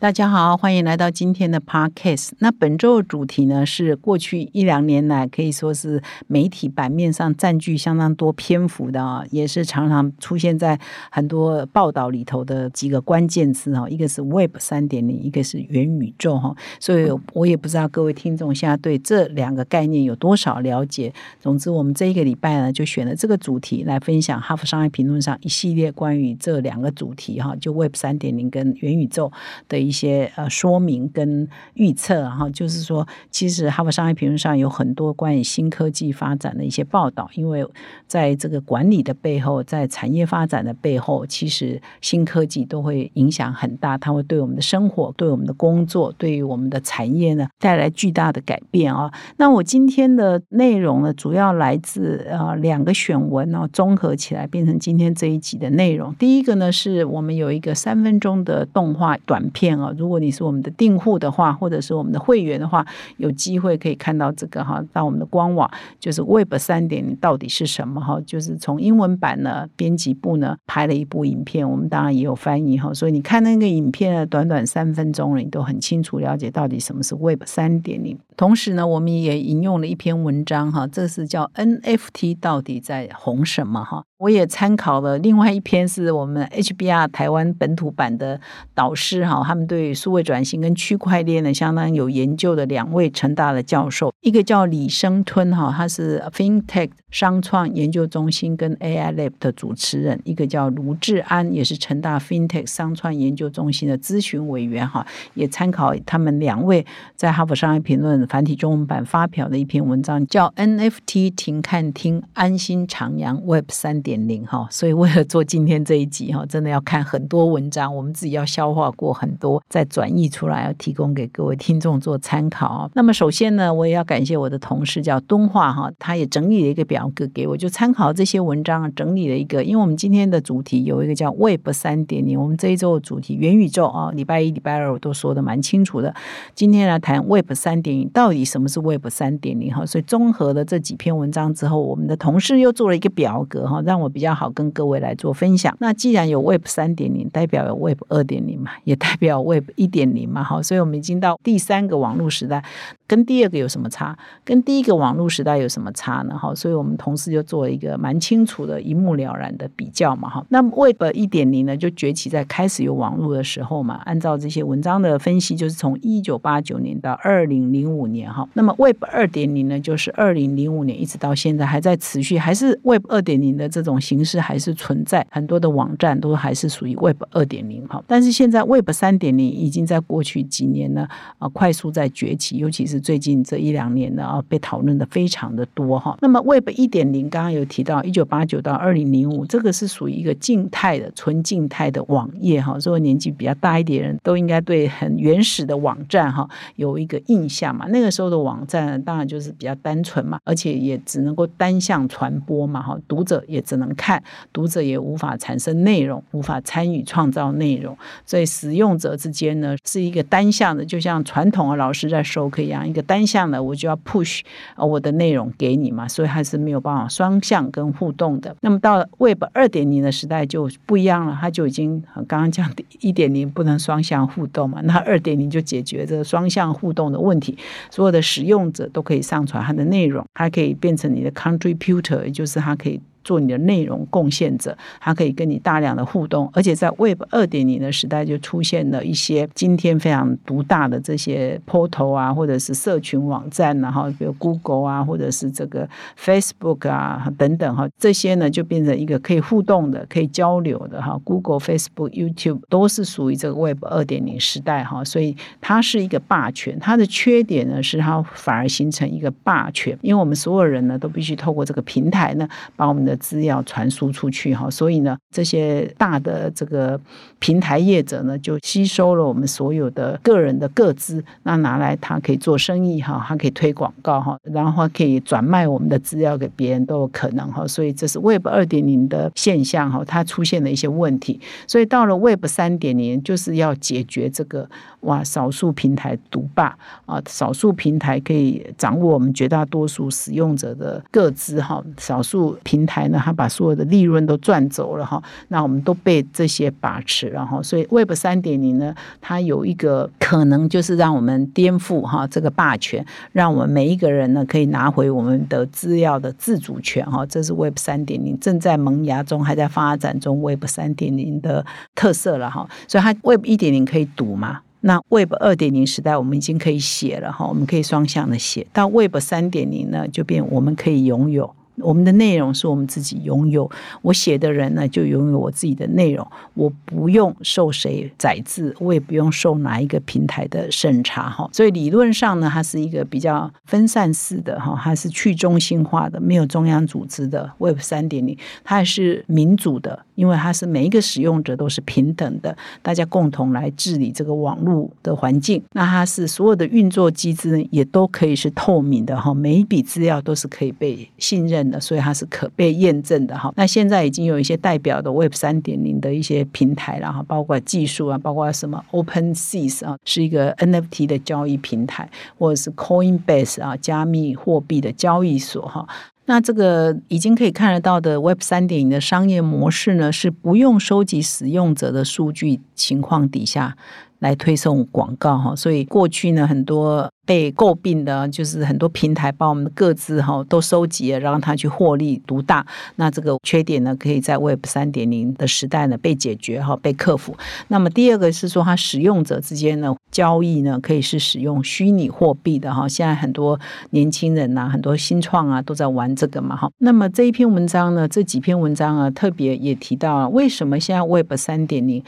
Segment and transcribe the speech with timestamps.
[0.00, 2.30] 大家好，欢迎来到今天的 Podcast。
[2.38, 13.86] 那本周的主题呢，是过去一两年来可以说是媒体版面上占据相当多篇幅的啊，也是常常出现在很多报道里头的几个关键词哈。
[13.90, 16.56] 一个是 Web 三点零，一个是元宇宙哈。
[16.80, 21.12] 所以我也不知道各位听众现在对这两个概念有多少了解。
[21.38, 29.30] 总之，我们这一个礼拜呢，就选了这个主题来分享《哈佛商业评论》上一系列关于这两个主题哈，就 Web 三点零跟元宇宙
[29.68, 29.89] 的。
[29.89, 37.66] 一些呃说明跟预测，哈，就是说，其实哈佛商业评论上有很多关于新科技发展的一些报道，因为
[38.06, 49.12] 在这个管理的背后，在产业发展的背后，其实新科技都会影响很大，它会对我们的生活、对我们的工作、对于我们的产业呢带来巨大的改变啊。
[49.38, 56.14] 那我今天的内容呢，主要来自呃两个选文哦，综合起来变成今天这一集的内容。
[56.16, 59.79] 第一个呢，是我们有一个三分钟的动画短片。
[59.80, 62.84] 啊，如果你是我们的订户的话，或者是我们的会员的话，
[63.16, 68.20] 有机会可以看到这个哈，到我们的官网，就是 Web 三点零到底是什么哈？
[68.26, 78.18] 就是从英文版呢，编辑部呢拍了一部影片，我们当然也有翻译哈，所以你看那个影片呢，短短三分钟了，你都很清楚了解到底什么是 Web 三点零。
[78.36, 84.02] 同时呢，我们也引用了一篇文章哈，这是叫 NFT 到底在红什么哈？
[84.18, 88.38] 我也参考了另外一篇，是我们 HBR 台湾本土版的
[88.74, 114.20] 导师哈，他们对数位转型跟区块链呢相当有研究的两位成大的教授，一个叫李生吞哈，他是 FinTech 商创研究中心跟 AI Lab 的主持人，一个叫卢志安，也是成大 FinTech 商创研究中心的咨询委员哈，也参考他们两位在哈佛商业评论繁体中文版发表的一篇文章，叫 NFT 停看听安心徜徉 Web 三点。
[114.20, 122.90] 零哈，所以为了做今天这一集哈，真的要看很多文章，我们自己要消化过很多，再转译出来，要提供给各位听众做参考。
[122.94, 129.62] 那么首先呢，我也要感谢我的同事叫敦化哈，他也整理了一个表格给我，就参考这些文章整理了一个。
[129.62, 136.14] 因为我们今天的主题有一个叫 Web 三点零，我们这一周的主题元宇宙啊，礼拜一、礼拜二我都说的蛮清楚的。
[136.54, 139.84] 今天来谈 Web 三点零，到底什么是 Web 三点零哈？
[139.84, 145.76] 所以综合了这几篇文章之后，我们的同事又做了一个表格哈，让我比较好跟各位来做分享。
[145.80, 152.62] 那既然有 Web 三点零，代表有 Web 二点零嘛，也代表 Web 一点零嘛，好，所以我们已经到第三个网络时代。
[153.06, 154.16] 跟第二个有什么差？
[154.44, 156.38] 跟第一个网络时代有什么差呢？
[156.38, 160.46] 哈，所以我们同事就做了一个蛮清楚的一目了然的比较嘛，哈。
[160.50, 164.00] 那 Web 一点零呢，就崛起在开始有网络的时候嘛。
[164.04, 168.48] 按照这些文章的分析，就是从一九八九年到二零零五年，哈。
[168.54, 178.00] 那么 Web 二点零呢，就是二零零五年一直到现在还在持续，还是 Web 二点零的这种形式还是存在，很多的网站都还是属于 Web 二点零，哈。
[178.06, 181.08] 但是现在 Web 三点零你已经在过去几年呢，
[181.38, 183.00] 啊，快速在崛起，尤其是。
[183.00, 186.16] 最近这一两年呢啊，被讨论的非常的多哈。
[186.20, 192.78] 那么 Web 一点零刚刚有提到，一九八九到二零零五，这个是属于一个静态的、纯静态的网页哈。
[192.78, 196.46] 所以年纪比较大一点人都应该对很原始的网站哈
[196.76, 197.86] 有一个印象嘛。
[197.88, 204.22] 那个时候的网站当然就是比较单纯嘛，而且也只能够单向传播嘛哈，读者也只能看，
[204.52, 207.96] 读者也无法产生内容，无法参与创造内容。
[208.26, 212.88] 所以使用者之间呢是一个单向的，就像传统的老师在授课一样。
[212.88, 214.40] 一个单向的，我就要 push
[214.76, 218.56] 我的内容给你嘛，所以还是没有办法双向跟互动的。
[218.62, 227.58] 那么到 Web 二点零的时代就不一样了，它就已经刚刚讲一点零不能双向互动嘛，那二点零就解决这个双向互动的问题，
[227.90, 232.98] 所有的使用者都可以上传它的内容，它可以变成你的 contributor，也就是它可以。
[233.22, 245.88] 做你的内容贡献者，他可以跟你大量的互动，而且在 Web 二点零的时代就出现了一些今天非常独大的这些 portal 啊，或者是社群网站，然后比如 Google 啊，或者是这个
[246.18, 251.18] Facebook 啊等等哈，这些呢就变成一个可以互动的、可以交流的哈。
[251.24, 256.78] Google、Facebook、YouTube 都是属于这个 Web 二点零时代哈，所以它是一个霸权。
[256.80, 266.98] 它的缺点呢是它反而形成一个霸权，因为我们所有人呢都必须透过这个平台呢把我们的的资料传输出去哈，所以呢，这些大的这个
[267.40, 284.68] 平台业者呢，就吸收了我们所有的个人的个资，那拿来他可以做生意哈，他可以推广告哈，然后可以转卖我们的资料给别人都有可能哈，所以这是 Web 二点零的现象哈，它出现了一些问题，所以到了 Web 三点零，就是要解决这个
[285.00, 311.64] 哇，少数平台独霸啊，少数平台可以掌握我们绝大多数使用者的个资哈，少数平台呢，他把所有的利润都赚走了哈，那我们都被这些把持了哈，所以 Web 三点零呢，它有一个可能就是让我们颠覆哈这个霸权，让我们每一个人呢可以拿回我们的资料的自主权哈，这是 Web 三点零正在萌芽中，还在发展中 Web 三点零的
[311.94, 314.60] 特色了哈，所以它 Web 一点零可以赌嘛？
[314.82, 318.66] 那 Web 二点零时代，我们已经可以写了哈，我们可以双向的写。
[318.72, 321.54] 到 Web 三点零呢，就变我们可以拥有。
[321.76, 323.70] 我们的内容是我们自己拥有，
[324.02, 331.48] 我写的人呢就拥有我自己的内容，我不用受谁宰制，我也不用受哪一个平台的审查哈。
[331.52, 345.62] 所以理论上呢，它是一个比较分散式的哈，它是去中心化的，没有中央组织的 Web 三点零，它也是民主的，因为它是每一个使用者都是平等的，大家共同来治理这个网络的环境。
[345.72, 351.59] 那它是所有的运作机制呢，也都可以是透明的哈，每一笔资料都是可以被信任。
[351.80, 353.52] 所以它是可被验证的哈。
[353.56, 362.08] 那现在已经有一些代表的 Web 三点零的一些平台了哈，包括技术啊，包括什么 OpenSea 啊，是一个 NFT 的交易平台，
[362.38, 365.86] 或者是 Coinbase 啊，加密货币的交易所哈。
[366.26, 373.76] 那这个已经可以看得到的 Web 三点零的商业模式呢，是不用收集使用者的数据情况底下
[374.20, 375.56] 来推送广告哈。
[375.56, 377.10] 所以过去呢，很多。
[377.30, 382.66] 被诟病的就是很多平台把我们的各自哈都收集了，让它去获利独大。
[382.96, 387.36] 那这个缺点呢，可以在 Web 三点零的时代呢被解决哈，被克服。
[387.68, 392.88] 那么第二个是说，它使用者之间呢交易呢可以是使用虚拟货币的哈。
[392.88, 393.56] 现在很多
[393.90, 396.68] 年轻人呐，很多新创啊都在玩这个嘛哈。
[396.78, 402.02] 那么这一篇文章呢，这几篇文章啊，特别也提到了为什么现在 Web 三点零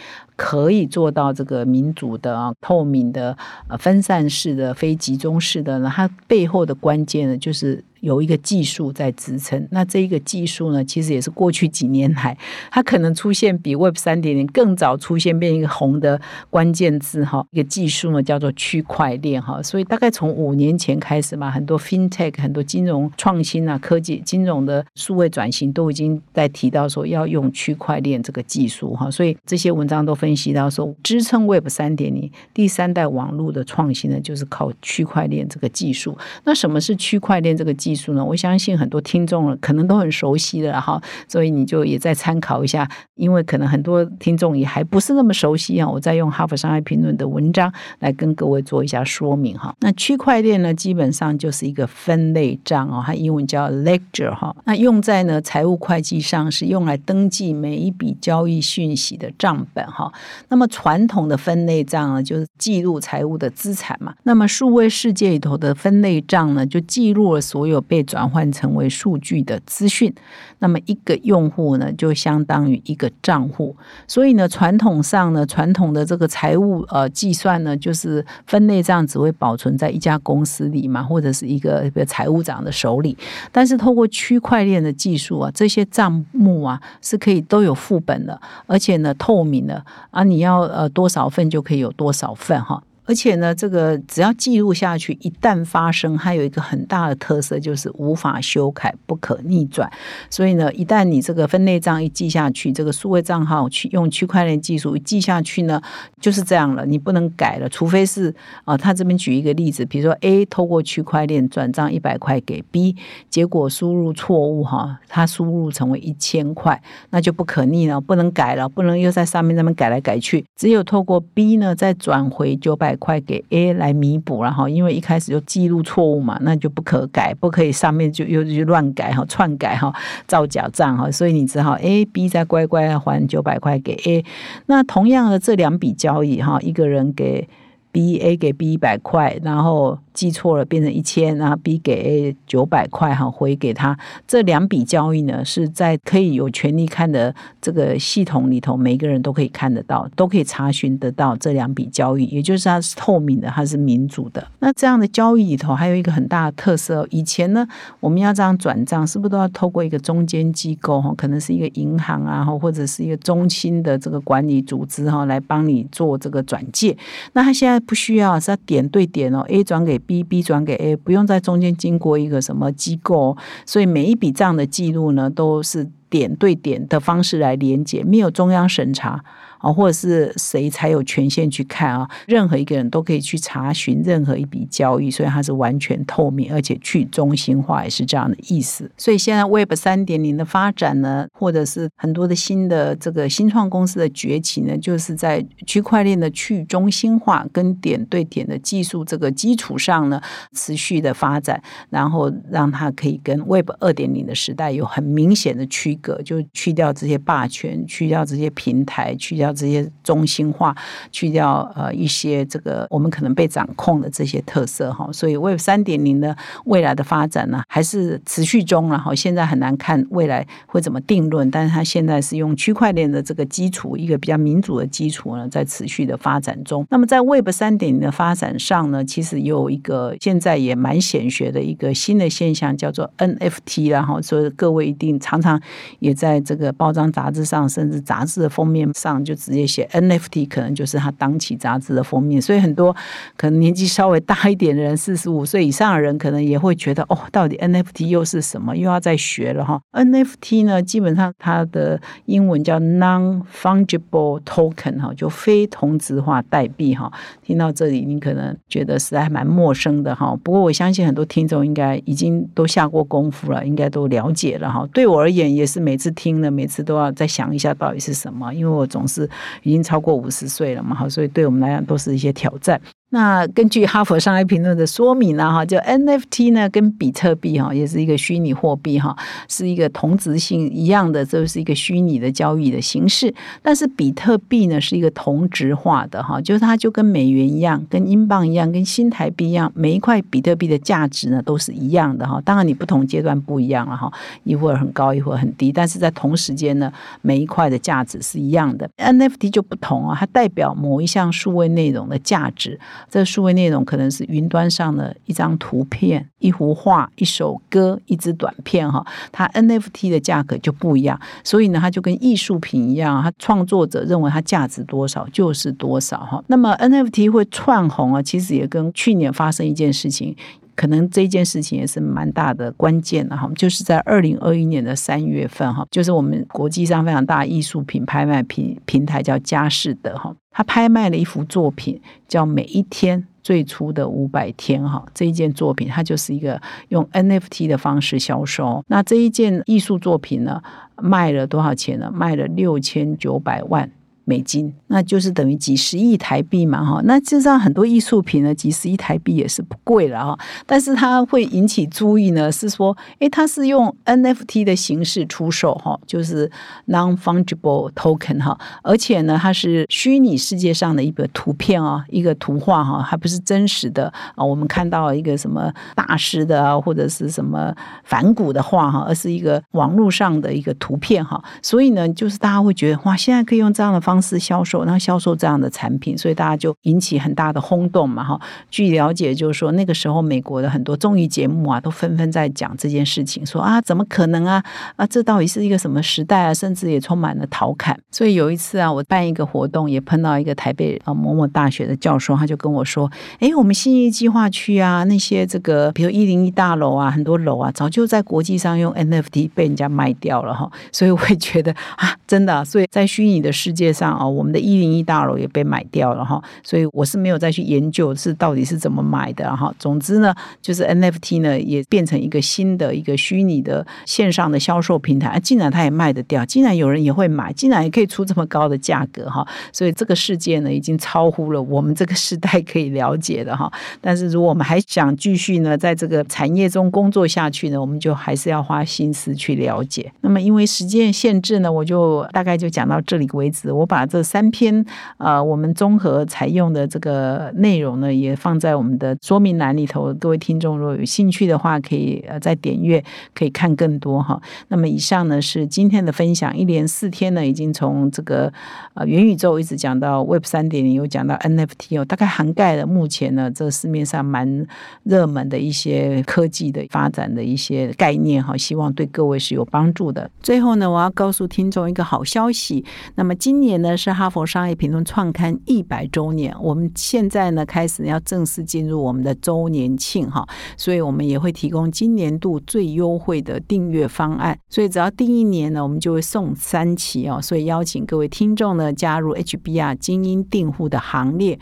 [0.44, 3.36] 可以做到这个民主的、透明的、
[3.68, 4.96] 呃分散式的非。
[4.96, 7.84] 集中式的呢，它背后的关键呢，就是。
[8.02, 12.36] 有一个技术在支撑，那这一个技术呢，其实也是过去几年来，
[12.68, 16.20] 它可能出现比 Web 三点零更早出现，变一个红的
[16.50, 17.46] 关键字哈。
[17.52, 29.08] 一个技术呢叫做区块链哈，所以大概从五年前开始嘛，很多 FinTech、很多金融创新啊、科技金融的数位转型都已经在提到说要用区块链这个技术哈。
[29.08, 36.18] 所以这些文章都分析到说，支撑 Web 三点零第三代网络的创新呢，就是靠区块链这个技术。
[36.42, 37.91] 那什么是区块链这个技？
[37.92, 38.24] 技术呢？
[38.24, 45.86] 我相信很多听众可能都很熟悉的哈，所以你就也再参考一下，因为可能很多听众也还不是那么熟悉啊。
[45.86, 49.74] 我在用《哈佛商业评论》的文章来跟各位做一下说明哈。
[49.80, 54.56] 那区块链呢，基本上就是一个分类账哦，它英文叫 ledger 哈。
[54.64, 60.10] 那用在呢财务会计上是用来登记每一笔交易讯息的账本哈。
[60.48, 64.14] 那么传统的分类账呢，就是记录财务的资产嘛。
[64.22, 67.81] 那么数位世界里头的分类账呢，就记录了所有。
[67.82, 70.14] 被转换成为数据的资讯，
[70.60, 73.76] 那么一个用户呢，就相当于一个账户。
[74.06, 83.16] 所以呢，传统上呢，传统的这个财务呃计算呢，就是分类账只会保存在一家公司里嘛，或者是一个财务长的手里。
[83.50, 92.82] 但是透过区块链的技术啊，这些账目啊是可以都有副本的，而且呢透明的啊，你要呃多少份就可以有多少份哈。
[93.12, 99.90] 而且呢，这个只要记录下去，一旦发生，它有一个很大的特色，就是无法修改、不可逆转。
[100.30, 105.78] 所以呢，一旦你这个分类账一记下去，这个数位账号去用区块链技术一记下去呢，
[106.22, 107.68] 就是这样了，你不能改了。
[107.68, 112.96] 除非是啊，他这边举一个例子，比如说 A 透过区块链转账一百块给 B，
[113.28, 120.42] 结果输入错误哈，他输入成为一千块，那就不可逆了，不能改了，不能又在上面那边改来改去。
[120.56, 122.96] 只有透过 B 呢，再转回九百。
[123.02, 129.92] 快给 A 来弥补，然后因为一开始就记录错误嘛，那就不可改，不可以上面就又去乱改哈，篡改哈，
[130.28, 134.24] 造假账哈，所以你只好 A、B 再乖乖还九百块给 A。
[134.66, 137.48] 那同样的这两笔交易哈，一个人给
[137.90, 154.46] B，A 给 B 一百块，然后记错了变成一千，然后 B 给 A 九百块哈，回给他这两笔交易呢，是在可以有权利看的这个系统里头，每个人都可以看得到，都可以查询得到这两笔交易，也就是它是透明的，它是民主的。
[154.58, 157.66] 那这样的交易里头还有一个很大的特色，以前呢，
[158.00, 166.94] 我们要这样转账，是不是都要透过一个中间机构哈，可能是一个银行啊，或者是一个中心的这个管理组织哈，来帮你做这个转借？
[167.32, 170.01] 那他现在不需要，是要点对点哦，A 转给。
[170.06, 179.24] B，B 转给 A，不用在中间经过一个什么机构，所以每一笔账的记录呢，都是点对点的方式来连接，没有中央审查。
[179.62, 182.10] 啊，或者是谁才有权限去看啊？
[182.26, 188.90] 任何一个人都可以去查询任何一笔交易，所以它是完全透明，而且去中心化也是这样的意思。
[188.98, 200.20] 所以现在 Web 三点零的发展呢，或者是很多的新的这个新创公司的崛起呢，就是在区块链的去中心化跟点对点的技术这个基础上呢，
[200.56, 209.51] 持续的发展，然后让它可以跟 Web 二点零的时代有很明显的区隔，就去掉这些霸权，去掉这些平台，去掉。
[209.52, 210.74] 这些中心化
[211.10, 226.86] 去掉呃一些这个我们可能被掌控的这些特色哈，所以 Web 三点零的未来的发展呢还是持续中了哈，现在很难看未来会怎么定论，但是它现在是用区块链的这个基础，一个比较民主的基础呢，在持续的发展中。
[226.88, 235.60] 那么在 Web 三点零的发展上呢，其实有一个现在也蛮显学的一个新的现象，叫做 NFT，然后所以各位一定常常
[235.98, 239.32] 也在这个包装杂志上，甚至杂志的封面上就。
[239.42, 242.94] 直接写 NFT 可能就是他当期杂志的封面，所以很多
[243.36, 248.76] 可能年纪稍微大一点的人，四十五岁以上的人，可能也会觉得哦，到底 NFT 又是什么？
[248.76, 249.80] 又要再学了哈。
[249.92, 257.12] NFT 呢，基本上它的英文叫 Non-Fungible Token 哈，就非同质化代币哈。
[257.42, 260.36] 听到这里，你可能觉得实在蛮陌生的哈。
[260.44, 264.86] 不过我相信很多听众应该已经都下过功夫了，应该都了解了哈。
[264.92, 269.28] 对我而言，也是每次听了，每次都要再想一下到底是什么，因为我总是。
[269.62, 272.80] 已经超过五十岁了嘛，哈，所以对我们来讲都是一些挑战。
[273.14, 279.14] 那根据哈佛商业评论的说明呢，哈，就 NFT 呢跟比特币哈也是一个虚拟货币哈，
[279.48, 283.32] 是一个同质性一样的，就是一个虚拟的交易的形式。
[283.60, 292.40] 但是比特币呢是一个同质化的哈，就是它就跟美元一样，跟英镑一样，跟新台币一样，每一块比特币的价值呢都是一样的哈。
[292.40, 294.10] 当然你不同阶段不一样了哈，
[294.44, 296.90] 一会儿很高，一会儿很低，但是在同时间呢，
[297.20, 298.88] 每一块的价值是一样的。
[298.96, 302.80] NFT 就不同啊，它代表某一项数位内容的价值。
[303.08, 316.42] 这数位内容可能是云端上的一张图片、一幅画、一首歌、一支短片哈，它 NFT 的价格就不一样，所以呢，它就跟艺术品一样，它创作者认为它价值多少就是多少哈。
[316.48, 320.34] 那么 NFT 会窜红啊，其实也跟去年发生一件事情，
[320.74, 330.34] 可能这件事情也是蛮大的关键的哈，就是在二零二一年的三月份哈，就是我们国际上非常大艺术品拍卖平平台叫佳士得哈。
[330.50, 331.98] 他拍卖了一幅作品，
[332.28, 338.84] 叫《每一天最初的五百天》哈，这一件作品它就是一个用 NFT 的方式销售。
[338.88, 340.62] 那这一件艺术作品呢，
[340.96, 342.10] 卖了多少钱呢？
[342.12, 343.90] 卖了六千九百万。
[344.24, 347.00] 美金，那就是等于几十亿台币嘛，哈。
[347.04, 350.38] 那实上很多艺术品呢，几十亿台币也是不贵了哈。
[350.64, 356.48] 但是它会引起注意呢，是说，诶，它是用 NFT 的形式出售哈，就是
[356.86, 364.44] non-fungible token 哈，而且呢，它是虚拟世界上的一个图片啊，一个图画哈，还不是真实的啊。
[364.44, 367.74] 我们看到一个什么大师的啊，或者是什么
[368.04, 371.42] 反古的画哈，而是一个网络上的一个图片哈。
[371.60, 374.11] 所以呢，就是大家会觉得哇，现在可以用这样的方。
[374.12, 378.38] 方式销售，然后销售这样的产品，所以大家就引起很大的轰动嘛，哈。
[378.70, 384.62] 据了解，就是说那个时候美国的很多综艺节目啊，都纷纷在讲这件事情，说啊，怎么可能啊？
[384.96, 386.52] 啊，这到底是一个什么时代啊？
[386.52, 387.98] 甚至也充满了调侃。
[388.10, 403.92] 所以有一次啊，我办一个活动，也碰到一个台北啊某某大学的教授，他就跟我说：“哎，我们新义计划区啊，那些这个比如一零一大楼啊，很多楼啊，早就在国际上用 NFT 被人家卖掉了哈。”所以我会觉得啊，真的，所以在虚拟的世界。
[404.02, 409.72] 上啊，我们的一零一大楼也被买掉了哈，所以我是没有再去研究是到底是怎么买的哈。
[409.78, 419.46] 总之呢，就是 NFT 呢也变成一个新的一个虚拟的线上的销售平台啊，竟然它也卖得掉，竟然有人也会买，竟然也可以出这么高的价格哈。
[419.72, 423.72] 所以这个世界呢，已经超乎了我们这个时代可以了解的哈。
[424.00, 430.10] 但是如果我们还想继续呢，在这个产业中工作下去呢，我们就还是要花心思去了解。
[430.22, 433.70] 那么因为时间限制呢，我就大概就讲到这里为止。
[433.70, 433.86] 我。
[433.92, 434.82] 把这三篇
[435.18, 440.14] 呃我们综合采用的这个内容呢，也放在我们的说明栏里头。
[440.14, 444.40] 各位听众如果有兴趣的话，可以呃再点阅，可以看更多哈。
[444.68, 448.50] 那么以上呢是今天的分享，一连四天呢，已经从这个
[448.94, 454.66] 呃元宇宙一直讲到 Web 三点零，有讲到 NFT 哦，大概涵盖了目前呢这市面上蛮
[455.02, 460.30] 热门的一些科技的发展的一些概念哈，希望对各位是有帮助的。
[460.40, 462.82] 最后呢，我要告诉听众一个好消息，
[463.16, 470.46] 那么今年呢是哈佛商业评论创刊一百周年，我们现在呢开始要正式进入我们的周年庆哈，
[470.76, 481.58] 所以我们也会提供今年度最优惠的订阅方案，所以只要订一年呢，我们就会送三期哦，所以邀请各位听众呢加入 HBR 精英订户的行列。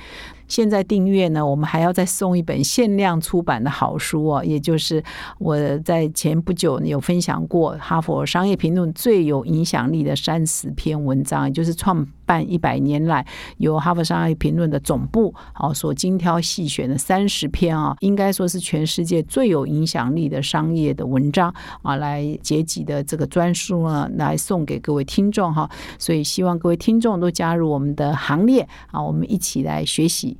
[0.51, 5.01] 现在订阅呢，我们还要再送一本限量出版的好书哦，也就是
[5.39, 13.25] 我在前不久有分享过《哈佛商业评论》最有影响力的三十篇文章，也就是创办一百年来
[13.59, 25.71] 由《哈佛商业评论》的总部哦所精挑细选的三十篇啊，应该说是全世界最有影响力的商业的文章啊，来结集的这个专书呢，来送给各位听众哈。
[25.97, 30.40] 所以希望各位听众都加入我们的行列啊，我们一起来学习。